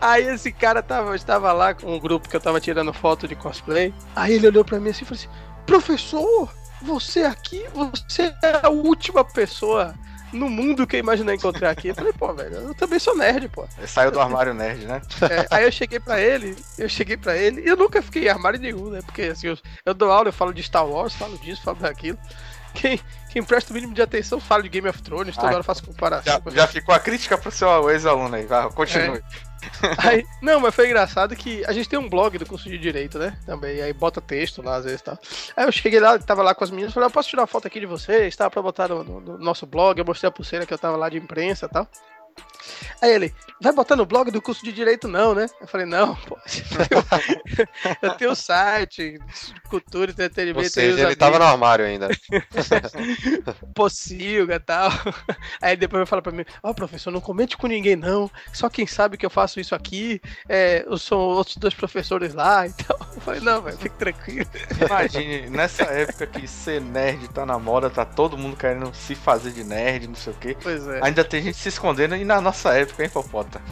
[0.00, 3.36] Aí esse cara tava, estava lá com um grupo que eu tava tirando foto de
[3.36, 3.94] cosplay.
[4.16, 5.28] Aí ele olhou pra mim assim e falou assim:
[5.64, 6.50] Professor,
[6.84, 9.94] você aqui, você é a última pessoa
[10.32, 11.88] no mundo que eu imaginei encontrar aqui.
[11.88, 13.66] Eu falei, pô, velho, eu também sou nerd, pô.
[13.78, 15.00] Ele saiu do armário nerd, né?
[15.22, 18.28] É, aí eu cheguei pra ele, eu cheguei pra ele, e eu nunca fiquei em
[18.28, 19.00] armário nenhum, né?
[19.02, 22.18] Porque assim, eu, eu dou aula, eu falo de Star Wars, falo disso, falo daquilo.
[22.74, 25.60] Quem, quem presta o mínimo de atenção fala de Game of Thrones, toda ah, hora
[25.60, 26.42] eu faço comparação.
[26.46, 29.18] Já, já ficou a crítica pro seu ex-aluno aí, vai, continue.
[29.18, 29.53] É.
[29.98, 33.18] Aí, não, mas foi engraçado que a gente tem um blog do curso de Direito,
[33.18, 33.38] né?
[33.46, 35.18] Também, aí bota texto lá, às vezes tá.
[35.56, 37.66] Aí eu cheguei lá, tava lá com as meninas, falei, eu posso tirar uma foto
[37.66, 38.50] aqui de vocês, tá?
[38.50, 41.08] Pra botar no, no, no nosso blog, eu mostrei a pulseira que eu tava lá
[41.08, 41.88] de imprensa e tal.
[43.00, 45.46] Aí ele, vai botar no blog do curso de direito, não, né?
[45.58, 46.36] Eu falei, não, pô.
[48.02, 49.18] eu tenho o site,
[49.70, 50.66] cultura, entretenimento.
[50.66, 52.08] Ou seja, ele tava no armário ainda.
[53.74, 54.90] Pocilga e tal.
[55.62, 58.30] Aí depois ele fala pra mim, ó, oh, professor, não comente com ninguém, não.
[58.52, 62.66] Só quem sabe que eu faço isso aqui é, são outros dois professores lá.
[62.66, 64.46] Então, eu falei, não, velho, fique tranquilo.
[64.84, 69.52] Imagine, nessa época que ser nerd tá na moda, tá todo mundo querendo se fazer
[69.52, 70.56] de nerd, não sei o quê.
[70.60, 71.00] Pois é.
[71.02, 73.08] Ainda tem gente se escondendo e na nossa época, hein,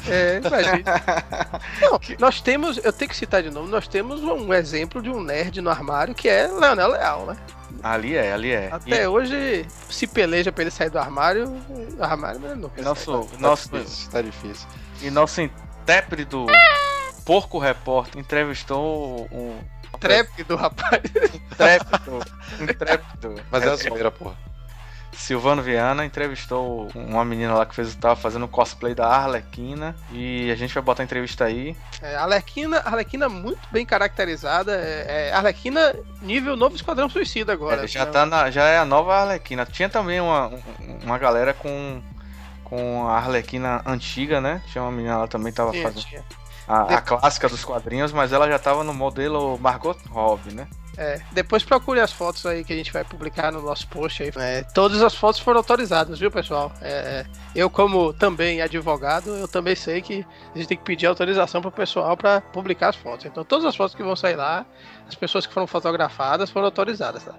[0.08, 1.02] É, imagina.
[1.80, 5.22] Não, nós temos, eu tenho que citar de novo, nós temos um exemplo de um
[5.22, 7.36] nerd no armário que é Leonel Leal, né?
[7.82, 8.68] Ali é, ali é.
[8.70, 9.06] Até e...
[9.06, 11.52] hoje se peleja pra ele sair do armário,
[11.98, 12.70] armário mas não.
[12.78, 14.68] Nosso, tá, nosso, tá difícil, tá difícil.
[15.00, 16.46] E nosso intrépido
[17.24, 19.58] porco repórter entrevistou um.
[19.94, 21.02] Intrépido, rapaz.
[21.52, 22.20] Intrépido.
[22.60, 23.34] Intrépido.
[23.50, 24.36] Mas é a zoeira, porra.
[25.12, 30.54] Silvano Viana entrevistou uma menina lá que fez, tava fazendo cosplay da Arlequina e a
[30.54, 31.76] gente vai botar a entrevista aí.
[32.00, 34.74] É, Arlequina, Arlequina muito bem caracterizada.
[34.74, 37.84] É, é Arlequina nível novo Esquadrão Suicida agora.
[37.84, 39.66] É, já, tá na, já é a nova Arlequina.
[39.66, 40.50] Tinha também uma,
[41.02, 42.02] uma galera com,
[42.64, 44.62] com a Arlequina antiga, né?
[44.66, 46.04] Tinha uma menina lá também que tava tinha, fazendo.
[46.04, 46.24] Tinha.
[46.66, 50.66] A, a, clássica dos quadrinhos, mas ela já tava no modelo Margot Robbie, né?
[50.96, 54.32] É, depois procure as fotos aí que a gente vai publicar no nosso post aí.
[54.36, 56.70] É, todas as fotos foram autorizadas, viu, pessoal?
[56.82, 57.24] É,
[57.54, 61.72] eu, como também advogado, eu também sei que a gente tem que pedir autorização pro
[61.72, 63.24] pessoal para publicar as fotos.
[63.24, 64.66] Então, todas as fotos que vão sair lá,
[65.08, 67.34] as pessoas que foram fotografadas foram autorizadas, tá?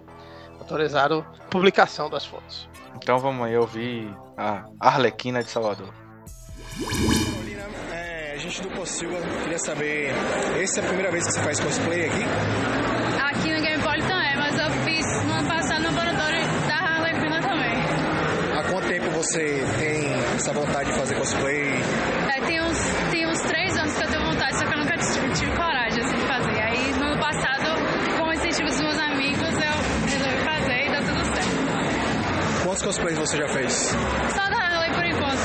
[0.60, 2.68] Autorizaram a publicação das fotos.
[2.96, 5.94] Então vamos aí ouvir a Arlequina de Salvador.
[7.92, 10.12] É, a gente do Possilva queria saber,
[10.62, 12.93] essa é a primeira vez que você faz cosplay aqui?
[13.34, 17.41] Aqui no Gamepolitan é, mas eu fiz no ano passado no laboratório da Harley Quinn
[17.41, 18.58] também.
[18.58, 21.82] Há quanto tempo você tem essa vontade de fazer cosplay?
[22.36, 22.78] É, tem uns,
[23.12, 26.04] tem uns três anos que eu tenho vontade, só que eu nunca tive, tive coragem
[26.04, 26.62] assim, de fazer.
[26.62, 31.02] Aí no ano passado, com o incentivo dos meus amigos, eu resolvi fazer e deu
[31.02, 32.63] tudo certo.
[32.63, 33.74] Quantos cosplays você já fez?
[33.74, 35.41] Só da Harley por enquanto.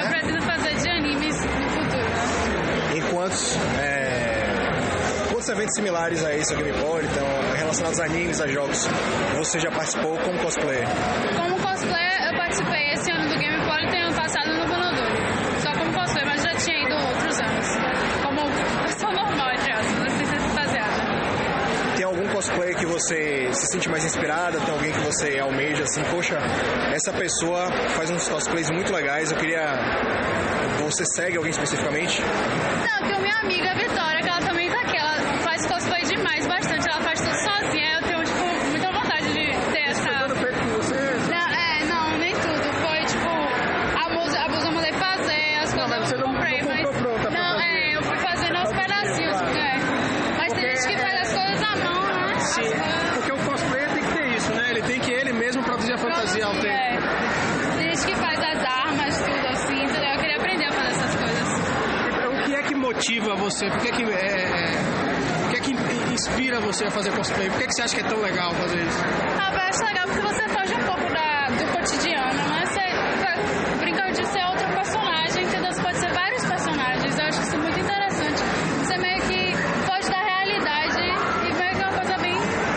[0.00, 2.96] Eu pretendo fazer de animes no futuro.
[2.96, 3.56] Em quantos?
[3.80, 3.93] É
[5.44, 7.26] outros eventos similares a esse, o Game Boy, então,
[7.58, 8.88] relacionados a animes, a jogos,
[9.36, 10.86] você já participou como cosplayer?
[11.36, 15.18] Como cosplayer, eu participei esse ano do Game Boy e ano passado no Bonodori.
[15.62, 17.66] Só como cosplayer, mas já tinha ido outros anos.
[18.22, 18.40] Como
[18.86, 21.04] pessoa normal, entre aspas, não precisa fantasiada.
[21.96, 24.58] Tem algum cosplayer que você se sente mais inspirada?
[24.60, 26.38] Tem alguém que você almeja assim, poxa,
[26.94, 29.66] essa pessoa faz uns cosplays muito legais, eu queria.
[30.80, 32.20] Você segue alguém especificamente?
[32.22, 34.98] Não, tem minha amiga Vitória, que ela também tá aqui.
[34.98, 36.86] Ela faz cosplay demais, bastante.
[36.90, 37.94] Ela faz tudo sozinha.
[37.94, 40.10] Eu tenho, tipo, muita vontade de ter essa.
[41.30, 42.72] Não, é, não, nem tudo.
[42.82, 43.30] Foi, tipo,
[44.04, 46.60] a blusa, a blusa eu mandei fazer, as Não, mas coisas você eu não- comprei,
[46.62, 46.86] não mas.
[46.86, 47.64] comprou pronta pra Não, fazer.
[47.64, 50.36] é, eu fui fazendo aos pedacinhos, é.
[50.36, 52.34] Mas tem gente que faz as coisas à mão, né?
[52.36, 54.70] As Sim, coisas- porque o cosplayer tem que ter isso, né?
[54.70, 57.04] Ele tem que ele mesmo produzir a fantasia ao Produzir, tempo.
[57.06, 57.78] é.
[57.78, 60.10] Tem gente que faz as armas, tudo assim, entendeu?
[60.14, 61.44] Eu queria aprender a fazer essas coisas.
[62.24, 63.68] O que é que motiva você?
[63.68, 64.46] Por que que, é,
[65.46, 65.72] o que, é que
[66.14, 67.50] inspira você a fazer cosplay?
[67.50, 68.98] Por que, que você acha que é tão legal fazer isso?
[69.38, 72.62] Ah, eu acho legal porque você foge um pouco da, do cotidiano, né?
[72.66, 72.80] Você
[73.20, 75.72] vai- brinca de ser outro personagem, entendeu?
[75.72, 77.18] Você pode ser vários personagens.
[77.18, 78.42] Eu acho isso muito interessante.
[78.86, 81.00] Você meio que foge da realidade
[81.48, 82.36] e meio que é uma coisa bem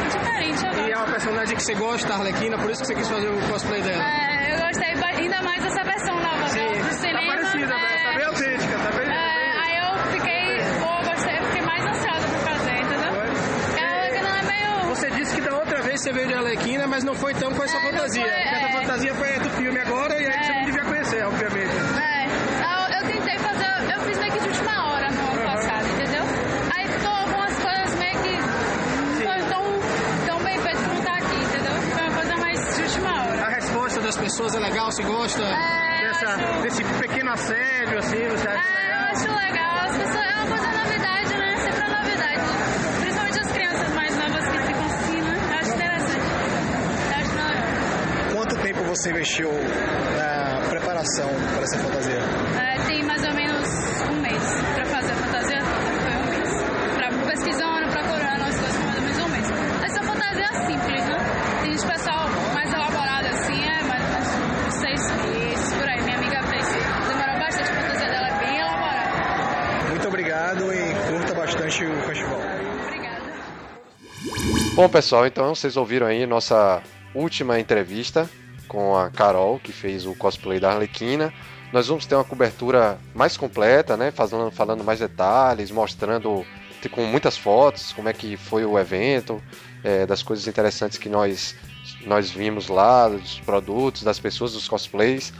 [0.09, 3.27] diferente E é uma personagem que você gosta, Arlequina, por isso que você quis fazer
[3.29, 4.03] o cosplay dela.
[4.03, 7.27] É, eu gostei ainda mais dessa versão nova Sim, do tá cinema.
[7.27, 7.95] parecida, né?
[7.95, 9.07] é, Tá bem autêntica, tá bem...
[9.09, 13.11] é, aí eu fiquei, pô, gostei, eu fiquei mais ansiosa por fazer, entendeu?
[13.11, 14.89] Porque a Arlequina é meio...
[14.95, 17.63] Você disse que da outra vez você veio de Arlequina, mas não foi tão com
[17.63, 18.21] essa É, fantasia.
[18.23, 18.71] foi, Porque essa é.
[18.71, 20.55] fantasia foi do filme agora e aí você É.
[20.55, 21.71] não devia conhecer, obviamente.
[21.99, 22.25] É,
[22.63, 26.23] eu, eu tentei fazer, eu fiz meio que de última hora no ano passado, entendeu?
[26.75, 29.63] Aí ficou algumas coisas meio que não foi tão,
[30.27, 31.73] tão bem feito como tá aqui, entendeu?
[31.93, 33.49] Foi uma coisa mais de última A hora.
[33.49, 38.47] resposta das pessoas é legal, você gosta É, dessa, acho- desse pequeno assédio, assim, você
[38.47, 38.76] acha
[48.97, 52.19] você investiu na preparação para essa fantasia?
[52.59, 53.69] É, tem mais ou menos
[54.09, 55.61] um mês pra fazer a fantasia.
[55.61, 56.49] Foi um mês.
[56.95, 59.47] Pra, pesquisando, procurando as coisas, foi mais ou menos um mês.
[59.83, 61.17] Essa fantasia é simples, né?
[61.61, 66.01] Tem gente pessoal mais elaborado assim, é mais ou menos uns seis meses, por aí.
[66.01, 66.67] Minha amiga fez,
[67.07, 69.89] demorou bastante, a fantasia dela é bem elaborada.
[69.89, 72.39] Muito obrigado e curta bastante o festival.
[72.87, 73.21] Obrigada.
[74.73, 76.81] Bom, pessoal, então vocês ouviram aí nossa
[77.13, 78.27] última entrevista
[78.67, 81.33] com a Carol, que fez o cosplay da Arlequina.
[81.71, 84.11] Nós vamos ter uma cobertura mais completa, né?
[84.11, 86.45] Falando, falando mais detalhes, mostrando
[86.91, 89.41] com muitas fotos como é que foi o evento,
[89.83, 91.55] é, das coisas interessantes que nós,
[92.05, 95.33] nós vimos lá, dos produtos, das pessoas, dos cosplays.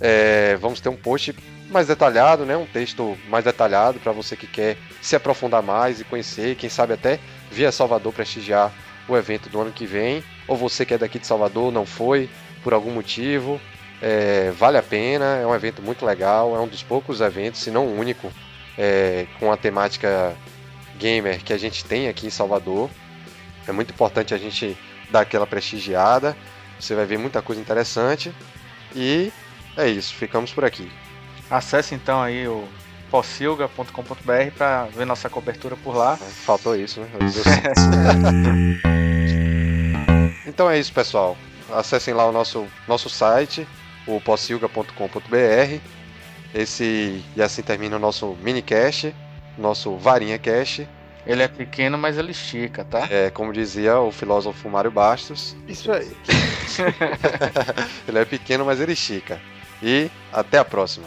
[0.00, 1.34] É, vamos ter um post
[1.70, 2.56] mais detalhado, né?
[2.56, 6.94] Um texto mais detalhado para você que quer se aprofundar mais e conhecer, quem sabe
[6.94, 7.18] até
[7.50, 8.72] vir a Salvador prestigiar
[9.08, 12.28] o evento do ano que vem, ou você que é daqui de Salvador não foi
[12.66, 13.60] por algum motivo,
[14.02, 17.70] é, vale a pena, é um evento muito legal, é um dos poucos eventos, se
[17.70, 18.28] não o único,
[18.76, 20.36] é, com a temática
[20.98, 22.90] gamer que a gente tem aqui em Salvador.
[23.68, 24.76] É muito importante a gente
[25.12, 26.36] dar aquela prestigiada,
[26.76, 28.34] você vai ver muita coisa interessante
[28.96, 29.32] e
[29.76, 30.90] é isso, ficamos por aqui.
[31.48, 32.66] Acesse então aí o
[33.12, 36.16] fossilga.com.br para ver nossa cobertura por lá.
[36.16, 37.06] Faltou isso, né?
[40.48, 41.36] Então é isso, pessoal.
[41.72, 43.66] Acessem lá o nosso, nosso site,
[44.06, 45.80] o possilga.com.br.
[46.54, 49.14] Esse e assim termina o nosso minicast,
[49.58, 50.88] nosso Varinha Cast.
[51.26, 53.08] Ele é pequeno, mas ele estica, tá?
[53.10, 56.16] É, como dizia o filósofo Mário Bastos, Isso aí.
[58.06, 59.40] ele é pequeno, mas ele estica.
[59.82, 61.06] E até a próxima.